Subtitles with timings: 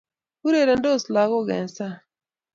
[0.47, 1.97] urerendos lakok eng sang